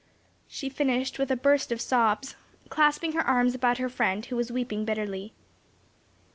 [0.47, 2.35] She finished with a burst of sobs,
[2.69, 5.31] clasping her arms about her friend, who was weeping bitterly.